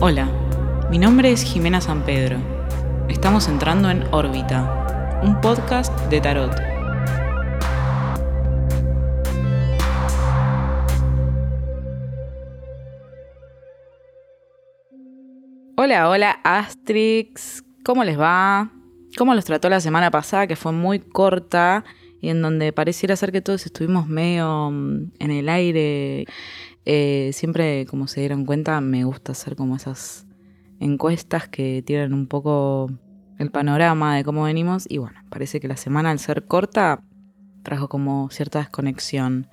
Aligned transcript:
Hola, 0.00 0.28
mi 0.90 0.98
nombre 0.98 1.32
es 1.32 1.42
Jimena 1.42 1.80
San 1.80 2.04
Pedro. 2.04 2.38
Estamos 3.08 3.48
entrando 3.48 3.90
en 3.90 4.04
órbita, 4.12 5.18
un 5.24 5.40
podcast 5.40 5.92
de 6.08 6.20
tarot. 6.20 6.52
Hola, 15.76 16.08
hola 16.08 16.30
Astrix, 16.44 17.64
¿cómo 17.84 18.04
les 18.04 18.20
va? 18.20 18.70
¿Cómo 19.16 19.34
los 19.34 19.46
trató 19.46 19.68
la 19.68 19.80
semana 19.80 20.12
pasada 20.12 20.46
que 20.46 20.54
fue 20.54 20.70
muy 20.70 21.00
corta 21.00 21.84
y 22.20 22.28
en 22.28 22.40
donde 22.40 22.72
pareciera 22.72 23.16
ser 23.16 23.32
que 23.32 23.40
todos 23.40 23.66
estuvimos 23.66 24.06
medio 24.06 24.70
mm, 24.70 25.10
en 25.18 25.30
el 25.32 25.48
aire? 25.48 26.26
Eh, 26.90 27.32
siempre, 27.34 27.84
como 27.84 28.08
se 28.08 28.20
dieron 28.20 28.46
cuenta, 28.46 28.80
me 28.80 29.04
gusta 29.04 29.32
hacer 29.32 29.56
como 29.56 29.76
esas 29.76 30.26
encuestas 30.80 31.46
que 31.46 31.82
tienen 31.84 32.14
un 32.14 32.26
poco 32.26 32.90
el 33.36 33.50
panorama 33.50 34.16
de 34.16 34.24
cómo 34.24 34.44
venimos. 34.44 34.86
Y 34.88 34.96
bueno, 34.96 35.20
parece 35.28 35.60
que 35.60 35.68
la 35.68 35.76
semana 35.76 36.10
al 36.10 36.18
ser 36.18 36.46
corta 36.46 37.02
trajo 37.62 37.90
como 37.90 38.30
cierta 38.30 38.60
desconexión. 38.60 39.48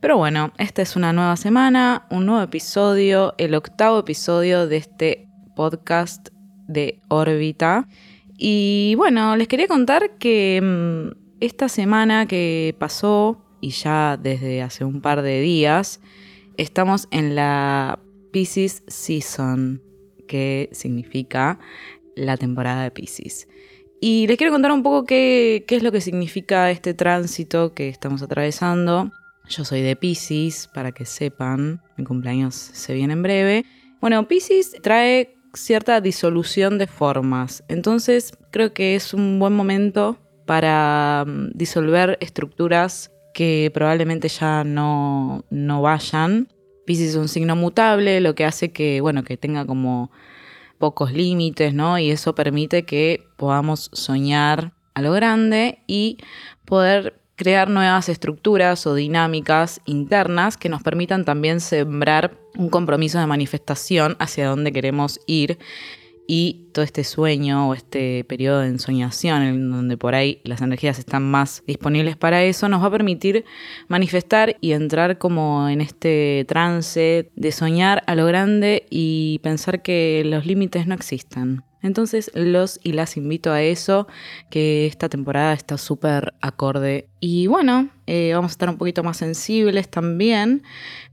Pero 0.00 0.18
bueno, 0.18 0.52
esta 0.58 0.82
es 0.82 0.94
una 0.94 1.14
nueva 1.14 1.38
semana, 1.38 2.06
un 2.10 2.26
nuevo 2.26 2.42
episodio, 2.42 3.34
el 3.38 3.54
octavo 3.54 4.00
episodio 4.00 4.68
de 4.68 4.76
este 4.76 5.30
podcast 5.54 6.28
de 6.68 7.00
órbita. 7.08 7.88
Y 8.36 8.92
bueno, 8.98 9.36
les 9.36 9.48
quería 9.48 9.68
contar 9.68 10.18
que 10.18 10.60
mm, 10.62 11.16
esta 11.40 11.70
semana 11.70 12.26
que 12.26 12.76
pasó, 12.78 13.42
y 13.62 13.70
ya 13.70 14.18
desde 14.18 14.60
hace 14.60 14.84
un 14.84 15.00
par 15.00 15.22
de 15.22 15.40
días, 15.40 15.98
Estamos 16.56 17.06
en 17.10 17.34
la 17.34 17.98
Pisces 18.32 18.82
Season, 18.86 19.82
que 20.26 20.70
significa 20.72 21.58
la 22.14 22.36
temporada 22.38 22.84
de 22.84 22.90
Pisces. 22.90 23.46
Y 24.00 24.26
les 24.26 24.38
quiero 24.38 24.52
contar 24.52 24.72
un 24.72 24.82
poco 24.82 25.04
qué, 25.04 25.64
qué 25.68 25.76
es 25.76 25.82
lo 25.82 25.92
que 25.92 26.00
significa 26.00 26.70
este 26.70 26.94
tránsito 26.94 27.74
que 27.74 27.88
estamos 27.88 28.22
atravesando. 28.22 29.10
Yo 29.48 29.64
soy 29.64 29.82
de 29.82 29.96
Pisces, 29.96 30.68
para 30.72 30.92
que 30.92 31.04
sepan, 31.04 31.82
mi 31.98 32.04
cumpleaños 32.04 32.54
se 32.54 32.94
viene 32.94 33.12
en 33.12 33.22
breve. 33.22 33.64
Bueno, 34.00 34.26
Pisces 34.26 34.76
trae 34.82 35.36
cierta 35.52 36.00
disolución 36.00 36.78
de 36.78 36.86
formas, 36.86 37.64
entonces 37.68 38.32
creo 38.50 38.72
que 38.72 38.94
es 38.94 39.14
un 39.14 39.38
buen 39.38 39.52
momento 39.52 40.18
para 40.46 41.24
mm, 41.26 41.50
disolver 41.54 42.18
estructuras 42.20 43.10
que 43.36 43.70
probablemente 43.74 44.28
ya 44.28 44.64
no, 44.64 45.44
no 45.50 45.82
vayan. 45.82 46.48
Pisces 46.86 47.10
es 47.10 47.16
un 47.16 47.28
signo 47.28 47.56
mutable, 47.56 48.20
lo 48.20 48.34
que 48.34 48.44
hace 48.44 48.72
que, 48.72 49.00
bueno, 49.00 49.24
que 49.24 49.36
tenga 49.36 49.66
como 49.66 50.10
pocos 50.78 51.12
límites, 51.12 51.74
¿no? 51.74 51.98
Y 51.98 52.10
eso 52.10 52.34
permite 52.34 52.84
que 52.84 53.24
podamos 53.36 53.90
soñar 53.92 54.72
a 54.94 55.02
lo 55.02 55.12
grande 55.12 55.80
y 55.86 56.18
poder 56.64 57.20
crear 57.36 57.68
nuevas 57.68 58.08
estructuras 58.08 58.86
o 58.86 58.94
dinámicas 58.94 59.80
internas 59.84 60.56
que 60.56 60.70
nos 60.70 60.82
permitan 60.82 61.24
también 61.24 61.60
sembrar 61.60 62.38
un 62.56 62.70
compromiso 62.70 63.18
de 63.18 63.26
manifestación 63.26 64.16
hacia 64.18 64.48
dónde 64.48 64.72
queremos 64.72 65.20
ir 65.26 65.58
y 66.26 66.68
todo 66.72 66.84
este 66.84 67.04
sueño 67.04 67.68
o 67.68 67.74
este 67.74 68.24
periodo 68.24 68.60
de 68.60 68.68
ensoñación 68.68 69.42
en 69.42 69.70
donde 69.70 69.96
por 69.96 70.14
ahí 70.14 70.40
las 70.44 70.60
energías 70.60 70.98
están 70.98 71.22
más 71.22 71.62
disponibles 71.66 72.16
para 72.16 72.42
eso, 72.42 72.68
nos 72.68 72.82
va 72.82 72.86
a 72.86 72.90
permitir 72.90 73.44
manifestar 73.88 74.56
y 74.60 74.72
entrar 74.72 75.18
como 75.18 75.68
en 75.68 75.80
este 75.80 76.44
trance 76.48 77.30
de 77.34 77.52
soñar 77.52 78.02
a 78.06 78.14
lo 78.14 78.26
grande 78.26 78.86
y 78.90 79.40
pensar 79.42 79.82
que 79.82 80.22
los 80.26 80.46
límites 80.46 80.86
no 80.86 80.94
existen. 80.94 81.62
Entonces 81.82 82.32
los 82.34 82.80
y 82.82 82.92
las 82.92 83.16
invito 83.16 83.52
a 83.52 83.62
eso, 83.62 84.08
que 84.50 84.86
esta 84.86 85.08
temporada 85.08 85.52
está 85.52 85.78
súper 85.78 86.34
acorde. 86.40 87.08
Y 87.20 87.46
bueno, 87.46 87.90
eh, 88.06 88.32
vamos 88.34 88.50
a 88.50 88.54
estar 88.54 88.68
un 88.68 88.76
poquito 88.76 89.04
más 89.04 89.18
sensibles 89.18 89.88
también. 89.88 90.64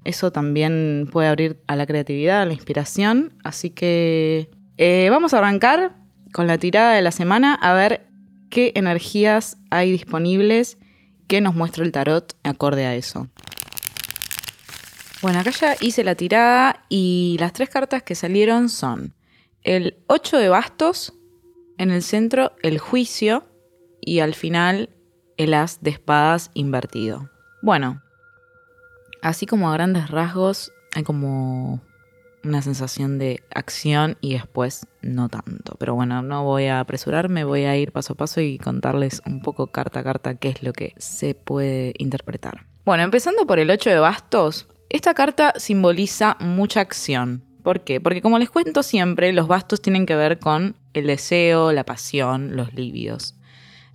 Eso 0.04 0.32
también 0.32 1.08
puede 1.12 1.28
abrir 1.28 1.62
a 1.68 1.76
la 1.76 1.86
creatividad, 1.86 2.42
a 2.42 2.46
la 2.46 2.54
inspiración. 2.54 3.34
Así 3.44 3.70
que 3.70 4.50
eh, 4.78 5.08
vamos 5.10 5.34
a 5.34 5.40
arrancar 5.40 5.96
con 6.32 6.48
la 6.48 6.58
tirada 6.58 6.94
de 6.94 7.02
la 7.02 7.12
semana 7.12 7.54
a 7.54 7.74
ver 7.74 8.08
qué 8.50 8.72
energías 8.76 9.58
hay 9.70 9.92
disponibles 9.92 10.78
que 11.28 11.42
nos 11.42 11.56
muestra 11.56 11.84
el 11.84 11.92
tarot 11.92 12.36
acorde 12.44 12.86
a 12.86 12.96
eso. 12.96 13.28
Bueno, 15.22 15.40
acá 15.40 15.52
ya 15.52 15.76
hice 15.80 16.04
la 16.04 16.16
tirada 16.16 16.84
y 16.90 17.38
las 17.40 17.54
tres 17.54 17.70
cartas 17.70 18.04
que 18.04 18.14
salieron 18.14 18.68
son 18.70 19.14
el 19.64 19.96
8 20.08 20.38
de 20.38 20.50
bastos, 20.50 21.14
en 21.78 21.92
el 21.92 22.04
centro 22.04 22.52
el 22.62 22.78
juicio 22.78 23.46
y 24.02 24.20
al 24.20 24.36
final 24.36 24.90
el 25.38 25.54
as 25.54 25.82
de 25.82 25.92
espadas 25.92 26.52
invertido. 26.54 27.30
Bueno, 27.62 28.02
así 29.22 29.46
como 29.46 29.70
a 29.70 29.74
grandes 29.74 30.10
rasgos 30.10 30.72
hay 30.94 31.04
como 31.04 31.82
una 32.44 32.62
sensación 32.62 33.18
de 33.18 33.44
acción 33.54 34.18
y 34.22 34.34
después 34.34 34.88
no 35.02 35.30
tanto. 35.30 35.76
Pero 35.80 35.96
bueno, 35.96 36.22
no 36.22 36.44
voy 36.44 36.66
a 36.66 36.80
apresurarme, 36.80 37.44
voy 37.44 37.64
a 37.64 37.78
ir 37.78 37.92
paso 37.92 38.14
a 38.14 38.18
paso 38.18 38.42
y 38.42 38.58
contarles 38.58 39.22
un 39.26 39.42
poco 39.42 39.68
carta 39.68 40.02
a 40.02 40.04
carta 40.04 40.36
qué 40.36 40.50
es 40.50 40.64
lo 40.64 40.74
que 40.74 40.94
se 40.98 41.36
puede 41.36 41.94
interpretar. 41.98 42.66
Bueno, 42.86 43.04
empezando 43.04 43.48
por 43.48 43.60
el 43.60 43.70
8 43.70 43.90
de 43.90 44.00
bastos, 44.00 44.68
esta 44.90 45.14
carta 45.14 45.54
simboliza 45.58 46.38
mucha 46.40 46.82
acción. 46.82 47.44
¿Por 47.64 47.82
qué? 47.82 48.02
Porque 48.02 48.22
como 48.22 48.40
les 48.40 48.50
cuento 48.50 48.84
siempre, 48.84 49.32
los 49.32 49.48
bastos 49.48 49.82
tienen 49.82 50.06
que 50.06 50.16
ver 50.16 50.40
con 50.40 50.76
el 50.94 51.08
deseo, 51.08 51.72
la 51.72 51.86
pasión, 51.86 52.56
los 52.58 52.74
lívidos. 52.74 53.36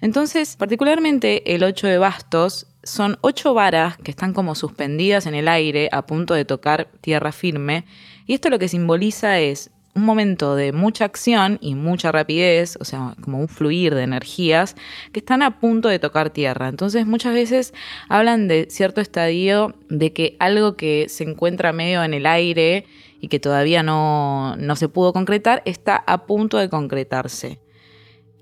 Entonces, 0.01 0.57
particularmente 0.57 1.55
el 1.55 1.65
8 1.65 1.87
de 1.87 1.99
bastos 1.99 2.67
son 2.89 3.19
ocho 3.21 3.55
varas 3.55 3.97
que 3.99 4.11
están 4.11 4.33
como 4.33 4.55
suspendidas 4.55 5.27
en 5.27 5.35
el 5.35 5.49
aire 5.49 5.89
a 5.93 6.07
punto 6.07 6.35
de 6.35 6.45
tocar 6.45 6.89
tierra 7.01 7.33
firme 7.33 7.85
y 8.27 8.35
esto 8.35 8.51
lo 8.51 8.59
que 8.59 8.69
simboliza 8.69 9.39
es 9.41 9.71
un 9.95 10.05
momento 10.05 10.55
de 10.55 10.73
mucha 10.73 11.05
acción 11.05 11.59
y 11.61 11.75
mucha 11.75 12.13
rapidez, 12.13 12.79
o 12.81 12.85
sea, 12.85 13.15
como 13.21 13.41
un 13.41 13.49
fluir 13.49 13.95
de 13.95 14.03
energías 14.03 14.77
que 15.13 15.21
están 15.21 15.43
a 15.43 15.61
punto 15.61 15.89
de 15.89 15.99
tocar 15.99 16.31
tierra. 16.31 16.69
Entonces 16.69 17.07
muchas 17.07 17.35
veces 17.35 17.75
hablan 18.09 18.49
de 18.49 18.69
cierto 18.71 19.01
estadio 19.01 19.75
de 19.89 20.13
que 20.13 20.37
algo 20.39 20.77
que 20.77 21.09
se 21.09 21.25
encuentra 21.25 21.73
medio 21.73 22.05
en 22.05 22.15
el 22.15 22.27
aire 22.27 22.87
y 23.21 23.29
que 23.29 23.41
todavía 23.41 23.83
no, 23.83 24.57
no 24.57 24.77
se 24.77 24.89
pudo 24.89 25.13
concretar 25.13 25.63
está 25.65 25.97
a 25.97 26.27
punto 26.27 26.59
de 26.59 26.69
concretarse. 26.69 27.61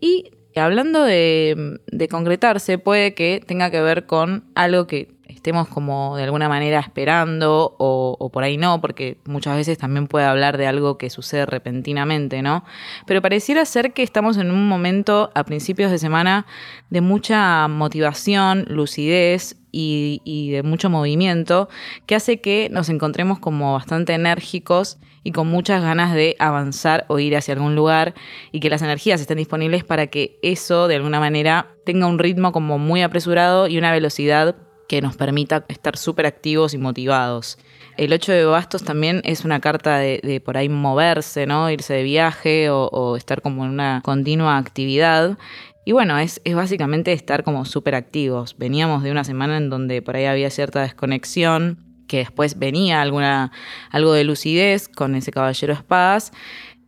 Y 0.01 0.31
hablando 0.61 1.03
de, 1.03 1.81
concretarse, 2.11 2.79
puede 2.79 3.15
que 3.15 3.43
tenga 3.47 3.71
que 3.71 3.81
ver 3.81 4.07
con 4.07 4.45
algo 4.55 4.87
que 4.87 5.15
estemos 5.29 5.69
como 5.69 6.17
de 6.17 6.25
alguna 6.25 6.49
manera 6.49 6.81
esperando 6.81 7.77
o, 7.79 8.31
por 8.33 8.43
ahí 8.43 8.57
no, 8.57 8.81
porque 8.81 9.19
muchas 9.27 9.57
veces 9.57 9.79
también 9.79 10.07
puede 10.07 10.25
hablar 10.25 10.57
de 10.57 10.67
algo 10.67 10.99
que 10.99 11.11
sucede 11.11 11.47
repentinamente, 11.47 12.43
¿no? 12.43 12.65
Pero 13.07 13.23
pareciera 13.23 13.65
ser 13.65 13.93
que 13.93 14.03
estamos 14.03 14.37
en 14.39 14.51
un 14.51 14.67
momento 14.69 15.31
a 15.35 15.45
principios 15.45 15.91
de 15.91 15.99
semana 15.99 16.47
de 16.91 17.01
mucha 17.01 17.69
motivación, 17.69 18.65
lucidez 18.69 19.57
y 19.79 20.51
de 20.53 20.63
mucho 20.63 20.89
movimiento 20.89 21.69
que 22.07 22.15
hace 22.15 22.41
que 22.41 22.69
nos 22.71 22.89
encontremos 22.89 23.39
como 23.39 23.75
bastante 23.75 24.15
enérgicos 24.15 24.99
y 25.27 25.33
con 25.33 25.49
muchas 25.49 25.83
ganas 25.83 26.15
de 26.15 26.37
avanzar 26.39 27.05
o 27.09 27.19
ir 27.19 27.37
hacia 27.37 27.55
algún 27.55 27.75
lugar 27.75 28.15
y 28.53 28.61
que 28.61 28.71
las 28.71 28.81
energías 28.81 29.21
estén 29.21 29.39
disponibles 29.39 29.83
para 29.83 30.07
que 30.07 30.39
eso 30.41 30.87
de 30.87 30.95
alguna 30.95 31.19
manera 31.19 31.75
tenga 31.85 32.07
un 32.07 32.21
ritmo 32.21 32.53
como 32.53 32.79
muy 32.79 33.03
apresurado 33.03 33.67
y 33.67 33.77
una 33.77 33.91
velocidad 33.91 34.55
que 34.89 35.03
nos 35.03 35.17
permita 35.17 35.65
estar 35.67 35.97
súper 35.97 36.27
activos 36.27 36.75
y 36.75 36.79
motivados. 36.79 37.59
El 37.97 38.13
8 38.13 38.31
de 38.31 38.45
bastos 38.45 38.85
también 38.85 39.21
es 39.25 39.45
una 39.45 39.59
carta 39.59 39.99
de, 39.99 40.41
por 40.45 40.57
ahí 40.57 40.69
moverse, 40.69 41.45
¿no? 41.45 41.69
Irse 41.73 41.95
de 41.95 42.05
viaje 42.05 42.71
o, 42.71 43.17
estar 43.17 43.43
como 43.43 43.65
en 43.65 43.73
una 43.73 44.03
continua 44.05 44.59
actividad. 44.59 45.39
Y 45.85 45.91
bueno, 45.91 46.19
es, 46.19 46.41
es 46.45 46.55
básicamente 46.55 47.13
estar 47.13 47.43
como 47.43 47.65
súper 47.65 47.97
activos. 47.97 48.57
Veníamos 48.59 49.03
de 49.03 49.11
una 49.11 49.25
semana 49.25 49.57
en 49.57 49.71
donde 49.71 50.03
por 50.03 50.15
ahí 50.15 50.27
había 50.27 50.51
cierta 50.51 50.83
desconexión, 50.83 51.86
que 52.07 52.19
después 52.19 52.59
venía 52.59 53.03
alguna, 53.03 53.53
algo 53.91 54.13
de 54.13 54.25
lucidez 54.25 54.89
con 54.89 55.15
ese 55.15 55.31
caballero 55.31 55.73
espadas. 55.73 56.33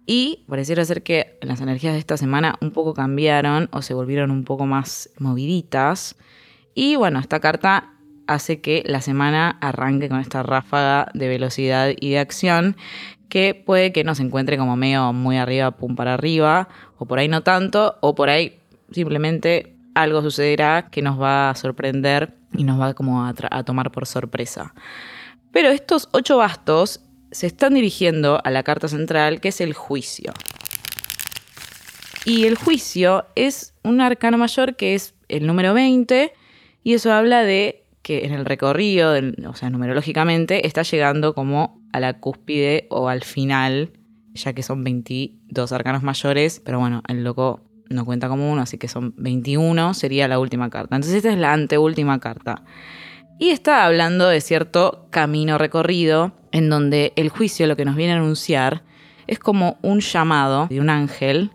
Y 0.06 0.44
pareciera 0.48 0.84
ser 0.84 1.02
que 1.02 1.38
las 1.42 1.60
energías 1.60 1.92
de 1.92 1.98
esta 1.98 2.16
semana 2.16 2.54
un 2.60 2.70
poco 2.70 2.94
cambiaron 2.94 3.68
o 3.72 3.82
se 3.82 3.92
volvieron 3.92 4.30
un 4.30 4.44
poco 4.44 4.64
más 4.64 5.10
moviditas. 5.18 6.16
Y 6.74 6.96
bueno, 6.96 7.18
esta 7.18 7.40
carta 7.40 7.92
hace 8.26 8.60
que 8.60 8.82
la 8.86 9.00
semana 9.00 9.58
arranque 9.60 10.08
con 10.08 10.20
esta 10.20 10.42
ráfaga 10.42 11.10
de 11.14 11.28
velocidad 11.28 11.90
y 11.98 12.10
de 12.10 12.18
acción 12.20 12.76
que 13.28 13.54
puede 13.54 13.92
que 13.92 14.04
nos 14.04 14.20
encuentre 14.20 14.56
como 14.56 14.76
medio 14.76 15.12
muy 15.12 15.36
arriba, 15.36 15.72
pum 15.72 15.96
para 15.96 16.14
arriba, 16.14 16.68
o 16.96 17.06
por 17.06 17.18
ahí 17.18 17.28
no 17.28 17.42
tanto, 17.42 17.96
o 18.00 18.14
por 18.14 18.30
ahí 18.30 18.58
simplemente 18.90 19.74
algo 20.02 20.22
sucederá 20.22 20.88
que 20.90 21.02
nos 21.02 21.20
va 21.20 21.50
a 21.50 21.54
sorprender 21.54 22.34
y 22.52 22.64
nos 22.64 22.80
va 22.80 22.94
como 22.94 23.24
a, 23.24 23.34
tomar 23.64 23.90
por 23.90 24.06
sorpresa. 24.06 24.74
Pero 25.52 25.68
estos 25.68 26.08
ocho 26.12 26.38
bastos 26.38 27.00
se 27.30 27.46
están 27.46 27.74
dirigiendo 27.74 28.40
a 28.44 28.50
la 28.50 28.62
carta 28.62 28.88
central, 28.88 29.40
que 29.40 29.48
es 29.48 29.60
el 29.60 29.74
juicio. 29.74 30.32
Y 32.24 32.46
el 32.46 32.56
juicio 32.56 33.26
es 33.34 33.74
un 33.82 34.00
arcano 34.00 34.38
mayor 34.38 34.76
que 34.76 34.94
es 34.94 35.14
el 35.28 35.46
número 35.46 35.74
20, 35.74 36.32
y 36.84 36.94
eso 36.94 37.12
habla 37.12 37.42
de 37.42 37.84
que 38.02 38.24
en 38.24 38.32
el 38.32 38.44
recorrido, 38.44 39.14
o 39.46 39.54
sea, 39.54 39.70
numerológicamente, 39.70 40.66
está 40.66 40.82
llegando 40.82 41.34
como 41.34 41.82
a 41.92 42.00
la 42.00 42.20
cúspide 42.20 42.86
o 42.90 43.08
al 43.08 43.22
final, 43.24 43.92
ya 44.34 44.52
que 44.52 44.62
son 44.62 44.84
22 44.84 45.72
arcanos 45.72 46.02
mayores, 46.02 46.60
pero 46.64 46.78
bueno, 46.78 47.02
el 47.08 47.24
loco 47.24 47.68
no 47.88 48.04
cuenta 48.04 48.28
como 48.28 48.50
uno, 48.50 48.62
así 48.62 48.78
que 48.78 48.88
son 48.88 49.14
21, 49.16 49.94
sería 49.94 50.28
la 50.28 50.38
última 50.38 50.70
carta. 50.70 50.96
Entonces 50.96 51.16
esta 51.16 51.32
es 51.32 51.38
la 51.38 51.52
anteúltima 51.52 52.18
carta. 52.20 52.62
Y 53.38 53.50
está 53.50 53.84
hablando 53.84 54.28
de 54.28 54.40
cierto 54.40 55.06
camino 55.10 55.58
recorrido 55.58 56.32
en 56.50 56.68
donde 56.68 57.12
el 57.16 57.28
juicio 57.28 57.66
lo 57.66 57.76
que 57.76 57.84
nos 57.84 57.96
viene 57.96 58.14
a 58.14 58.16
anunciar 58.16 58.82
es 59.26 59.38
como 59.38 59.78
un 59.82 60.00
llamado 60.00 60.66
de 60.68 60.80
un 60.80 60.90
ángel, 60.90 61.52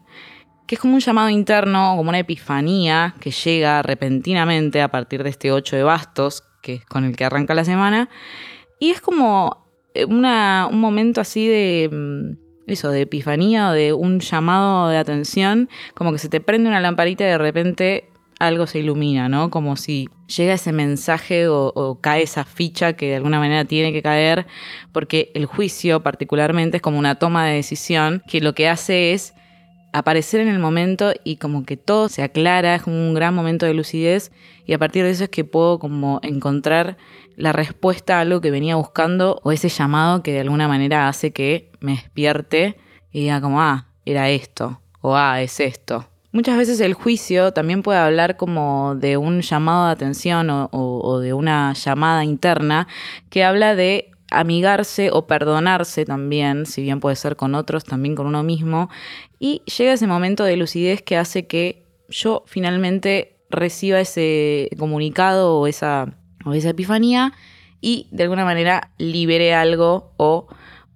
que 0.66 0.76
es 0.76 0.82
como 0.82 0.94
un 0.94 1.02
llamado 1.02 1.30
interno, 1.30 1.96
como 1.98 2.10
una 2.10 2.20
epifanía 2.20 3.16
que 3.20 3.32
llega 3.32 3.82
repentinamente 3.82 4.82
a 4.82 4.90
partir 4.90 5.24
de 5.24 5.30
este 5.30 5.52
8 5.52 5.76
de 5.76 5.84
bastos, 5.84 6.44
que 6.62 6.76
es 6.76 6.86
con 6.86 7.04
el 7.04 7.16
que 7.18 7.26
arranca 7.26 7.54
la 7.54 7.66
semana, 7.66 8.10
y 8.80 8.92
es 8.92 9.02
como 9.02 9.68
una, 10.08 10.68
un 10.72 10.80
momento 10.80 11.20
así 11.20 11.48
de 11.48 11.90
mm, 11.92 12.43
eso, 12.68 12.90
de 12.90 13.02
epifanía 13.02 13.70
o 13.70 13.74
de 13.74 13.94
un 13.94 14.20
llamado 14.20 14.90
de 14.90 14.98
atención, 14.98 15.70
como 15.94 16.12
que 16.12 16.18
se 16.18 16.30
te 16.30 16.42
prende 16.42 16.70
una 16.70 16.80
lamparita 16.80 17.24
y 17.24 17.28
de 17.28 17.38
repente 17.38 18.10
algo 18.40 18.68
se 18.68 18.80
ilumina, 18.80 19.30
¿no? 19.30 19.50
Como 19.50 19.76
si 19.76 20.10
llega 20.36 20.54
ese 20.54 20.72
mensaje 20.72 21.48
o, 21.48 22.00
cae 22.02 22.24
esa 22.24 22.44
ficha 22.44 22.94
que 22.94 23.10
de 23.10 23.16
alguna 23.16 23.40
manera 23.40 23.66
tiene 23.66 23.94
que 23.94 24.02
caer, 24.02 24.46
porque 24.92 25.32
el 25.34 25.46
juicio 25.46 26.04
particularmente 26.04 26.78
es 26.78 26.84
como 26.84 27.00
una 27.00 27.16
toma 27.16 27.46
de 27.46 27.56
decisión 27.56 28.22
que 28.28 28.42
lo 28.42 28.54
que 28.54 28.68
hace 28.68 29.14
es 29.14 29.34
aparecer 29.94 30.42
en 30.42 30.48
el 30.48 30.60
momento 30.60 31.14
y 31.24 31.38
como 31.38 31.66
que 31.66 31.78
todo 31.78 32.10
se 32.10 32.24
aclara, 32.24 32.76
es 32.76 32.82
como 32.82 32.98
un 32.98 33.14
gran 33.14 33.34
momento 33.36 33.66
de 33.66 33.76
lucidez 33.76 34.32
y 34.66 34.74
a 34.74 34.80
partir 34.80 35.04
de 35.04 35.12
eso 35.12 35.26
es 35.26 35.30
que 35.30 35.46
puedo 35.46 35.78
como 35.78 36.20
encontrar 36.24 36.98
la 37.36 37.52
respuesta 37.52 38.18
a 38.18 38.22
algo 38.22 38.42
que 38.42 38.52
venía 38.52 38.76
buscando 38.76 39.40
o 39.44 39.52
ese 39.52 39.70
llamado 39.70 40.24
que 40.24 40.34
de 40.34 40.42
alguna 40.42 40.68
manera 40.68 41.08
hace 41.08 41.32
que 41.32 41.72
me 41.80 41.94
despierte 41.94 42.78
y 43.12 43.22
diga 43.22 43.42
como, 43.42 43.62
ah, 43.62 43.88
era 44.06 44.30
esto 44.30 44.82
o 45.02 45.16
ah, 45.16 45.42
es 45.42 45.60
esto. 45.60 46.08
Muchas 46.32 46.58
veces 46.58 46.80
el 46.80 46.96
juicio 46.96 47.54
también 47.54 47.84
puede 47.84 48.00
hablar 48.00 48.38
como 48.38 48.96
de 48.96 49.18
un 49.18 49.42
llamado 49.42 49.86
de 49.86 49.92
atención 49.92 50.48
o, 50.50 51.20
de 51.20 51.34
una 51.34 51.74
llamada 51.74 52.26
interna 52.26 52.88
que 53.30 53.44
habla 53.44 53.76
de 53.76 54.10
amigarse 54.32 55.12
o 55.12 55.28
perdonarse 55.28 56.06
también, 56.06 56.66
si 56.66 56.82
bien 56.82 57.00
puede 57.00 57.18
ser 57.18 57.36
con 57.36 57.54
otros, 57.54 57.84
también 57.84 58.16
con 58.16 58.26
uno 58.26 58.42
mismo, 58.42 58.90
y 59.38 59.62
llega 59.78 59.94
ese 59.94 60.08
momento 60.08 60.44
de 60.44 60.58
lucidez 60.58 61.04
que 61.04 61.18
hace 61.18 61.46
que 61.46 61.86
yo 62.10 62.44
finalmente 62.48 63.38
reciba 63.52 64.00
ese 64.00 64.70
comunicado 64.80 65.60
o 65.60 65.68
esa, 65.68 66.18
o 66.46 66.54
esa 66.54 66.70
epifanía 66.70 67.34
y 67.82 68.08
de 68.12 68.24
alguna 68.24 68.46
manera 68.46 68.92
libere 68.98 69.54
algo 69.54 70.14
o 70.18 70.48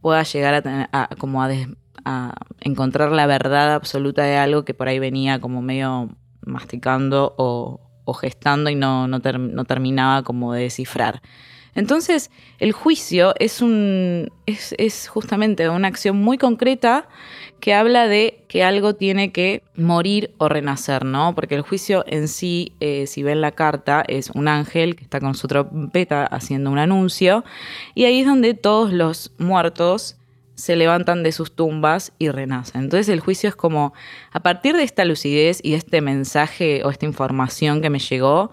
pueda 0.02 0.24
llegar 0.24 0.64
a, 0.66 1.10
como 1.18 1.44
a, 1.44 1.50
a 2.06 2.34
encontrar 2.62 3.12
la 3.12 3.26
verdad 3.28 3.74
absoluta 3.74 4.24
de 4.24 4.38
algo 4.38 4.64
que 4.64 4.74
por 4.74 4.88
ahí 4.88 5.00
venía 5.00 5.40
como 5.40 5.62
medio 5.62 6.10
masticando 6.48 7.36
o, 7.38 7.82
gestando 8.14 8.70
y 8.70 8.76
no, 8.76 9.08
no, 9.08 9.20
terminaba 9.20 10.24
como 10.24 10.54
de 10.54 10.64
descifrar. 10.64 11.22
Entonces, 11.78 12.32
el 12.58 12.72
juicio 12.72 13.36
es, 13.38 13.60
justamente 15.10 15.70
una 15.70 15.88
acción 15.88 16.18
muy 16.18 16.40
concreta 16.40 17.08
que 17.60 17.76
habla 17.76 18.08
de 18.08 18.44
que 18.48 18.64
algo 18.64 18.96
tiene 18.96 19.32
que 19.32 19.62
morir 19.76 20.34
o 20.40 20.50
renacer, 20.50 21.06
¿no? 21.06 21.36
Porque 21.36 21.54
el 21.54 21.62
juicio 21.62 22.04
en 22.08 22.30
sí, 22.30 22.74
eh, 22.80 23.06
si 23.06 23.22
ven 23.22 23.42
la 23.42 23.52
carta, 23.52 24.04
es 24.08 24.32
un 24.32 24.48
ángel 24.48 24.96
que 24.96 25.04
está 25.04 25.20
con 25.20 25.36
su 25.36 25.48
trompeta 25.48 26.26
haciendo 26.26 26.72
un 26.72 26.80
anuncio, 26.80 27.46
y 27.94 28.06
ahí 28.06 28.22
es 28.22 28.26
donde 28.26 28.56
todos 28.56 28.92
los 28.92 29.32
muertos 29.38 30.18
se 30.56 30.76
levantan 30.78 31.22
de 31.22 31.32
sus 31.32 31.56
tumbas 31.56 32.12
y 32.18 32.30
renacen. 32.30 32.86
Entonces 32.86 33.08
el 33.10 33.20
juicio 33.20 33.50
es 33.50 33.56
como, 33.56 33.94
a 34.32 34.40
partir 34.42 34.76
de 34.76 34.82
esta 34.82 35.06
lucidez 35.06 35.60
y 35.62 35.76
este 35.76 36.02
mensaje 36.02 36.82
o 36.84 36.90
esta 36.90 37.06
información 37.06 37.84
que 37.84 37.92
me 37.92 38.00
llegó, 38.00 38.50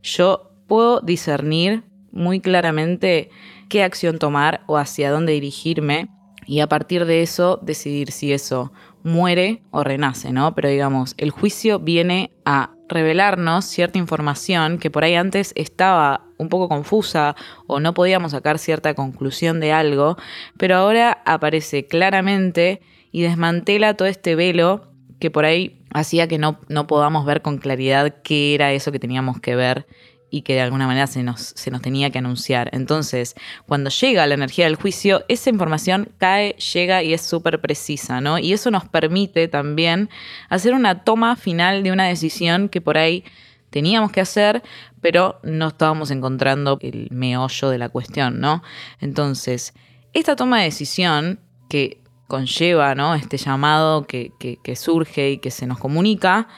yo 0.00 0.52
puedo 0.68 1.00
discernir 1.00 1.82
muy 2.18 2.40
claramente 2.40 3.30
qué 3.68 3.82
acción 3.82 4.18
tomar 4.18 4.60
o 4.66 4.76
hacia 4.76 5.10
dónde 5.10 5.32
dirigirme 5.32 6.08
y 6.46 6.60
a 6.60 6.66
partir 6.66 7.04
de 7.04 7.22
eso 7.22 7.58
decidir 7.62 8.10
si 8.10 8.32
eso 8.32 8.72
muere 9.04 9.62
o 9.70 9.84
renace, 9.84 10.32
¿no? 10.32 10.54
Pero 10.54 10.68
digamos, 10.68 11.14
el 11.18 11.30
juicio 11.30 11.78
viene 11.78 12.32
a 12.44 12.70
revelarnos 12.88 13.64
cierta 13.66 13.98
información 13.98 14.78
que 14.78 14.90
por 14.90 15.04
ahí 15.04 15.14
antes 15.14 15.52
estaba 15.56 16.24
un 16.38 16.48
poco 16.48 16.68
confusa 16.68 17.36
o 17.66 17.80
no 17.80 17.94
podíamos 17.94 18.32
sacar 18.32 18.58
cierta 18.58 18.94
conclusión 18.94 19.60
de 19.60 19.72
algo, 19.72 20.16
pero 20.56 20.76
ahora 20.76 21.22
aparece 21.26 21.86
claramente 21.86 22.80
y 23.12 23.22
desmantela 23.22 23.94
todo 23.94 24.08
este 24.08 24.34
velo 24.34 24.90
que 25.20 25.30
por 25.30 25.44
ahí 25.44 25.82
hacía 25.92 26.28
que 26.28 26.38
no, 26.38 26.60
no 26.68 26.86
podamos 26.86 27.26
ver 27.26 27.42
con 27.42 27.58
claridad 27.58 28.16
qué 28.22 28.54
era 28.54 28.72
eso 28.72 28.92
que 28.92 28.98
teníamos 28.98 29.40
que 29.40 29.56
ver 29.56 29.86
y 30.30 30.42
que 30.42 30.54
de 30.54 30.60
alguna 30.60 30.86
manera 30.86 31.06
se 31.06 31.22
nos, 31.22 31.40
se 31.40 31.70
nos 31.70 31.80
tenía 31.80 32.10
que 32.10 32.18
anunciar. 32.18 32.70
Entonces, 32.72 33.34
cuando 33.66 33.90
llega 33.90 34.26
la 34.26 34.34
energía 34.34 34.66
del 34.66 34.76
juicio, 34.76 35.24
esa 35.28 35.50
información 35.50 36.10
cae, 36.18 36.52
llega 36.54 37.02
y 37.02 37.14
es 37.14 37.22
súper 37.22 37.60
precisa, 37.60 38.20
¿no? 38.20 38.38
Y 38.38 38.52
eso 38.52 38.70
nos 38.70 38.84
permite 38.86 39.48
también 39.48 40.10
hacer 40.48 40.74
una 40.74 41.04
toma 41.04 41.36
final 41.36 41.82
de 41.82 41.92
una 41.92 42.06
decisión 42.06 42.68
que 42.68 42.80
por 42.80 42.98
ahí 42.98 43.24
teníamos 43.70 44.12
que 44.12 44.20
hacer, 44.20 44.62
pero 45.00 45.40
no 45.42 45.68
estábamos 45.68 46.10
encontrando 46.10 46.78
el 46.80 47.08
meollo 47.10 47.70
de 47.70 47.78
la 47.78 47.88
cuestión, 47.88 48.40
¿no? 48.40 48.62
Entonces, 49.00 49.74
esta 50.12 50.36
toma 50.36 50.58
de 50.58 50.64
decisión 50.64 51.40
que 51.68 52.00
conlleva, 52.26 52.94
¿no? 52.94 53.14
Este 53.14 53.38
llamado 53.38 54.06
que, 54.06 54.32
que, 54.38 54.58
que 54.62 54.76
surge 54.76 55.30
y 55.32 55.38
que 55.38 55.50
se 55.50 55.66
nos 55.66 55.78
comunica, 55.78 56.48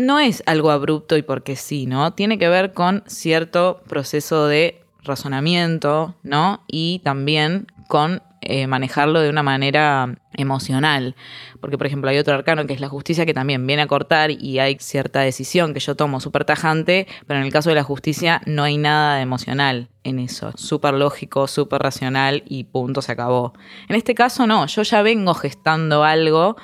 no 0.00 0.18
es 0.18 0.42
algo 0.46 0.70
abrupto 0.70 1.16
y 1.16 1.22
porque 1.22 1.56
sí, 1.56 1.86
¿no? 1.86 2.12
Tiene 2.12 2.38
que 2.38 2.48
ver 2.48 2.72
con 2.72 3.04
cierto 3.06 3.82
proceso 3.86 4.46
de 4.46 4.82
razonamiento, 5.02 6.14
¿no? 6.22 6.62
Y 6.66 7.00
también 7.04 7.66
con 7.88 8.22
eh, 8.42 8.66
manejarlo 8.66 9.20
de 9.20 9.28
una 9.28 9.42
manera 9.42 10.14
emocional. 10.32 11.14
Porque, 11.60 11.76
por 11.76 11.86
ejemplo, 11.86 12.08
hay 12.08 12.18
otro 12.18 12.34
arcano 12.34 12.66
que 12.66 12.72
es 12.72 12.80
la 12.80 12.88
justicia 12.88 13.26
que 13.26 13.34
también 13.34 13.66
viene 13.66 13.82
a 13.82 13.86
cortar 13.86 14.30
y 14.30 14.58
hay 14.58 14.78
cierta 14.80 15.20
decisión 15.20 15.74
que 15.74 15.80
yo 15.80 15.94
tomo 15.94 16.20
súper 16.20 16.46
tajante, 16.46 17.06
pero 17.26 17.38
en 17.40 17.46
el 17.46 17.52
caso 17.52 17.68
de 17.68 17.74
la 17.74 17.82
justicia 17.82 18.40
no 18.46 18.62
hay 18.62 18.78
nada 18.78 19.16
de 19.16 19.22
emocional 19.22 19.88
en 20.04 20.18
eso. 20.18 20.52
Súper 20.56 20.94
lógico, 20.94 21.46
súper 21.48 21.82
racional 21.82 22.42
y 22.46 22.64
punto, 22.64 23.02
se 23.02 23.12
acabó. 23.12 23.52
En 23.88 23.96
este 23.96 24.14
caso 24.14 24.46
no, 24.46 24.64
yo 24.66 24.82
ya 24.82 25.02
vengo 25.02 25.34
gestando 25.34 26.04
algo 26.04 26.56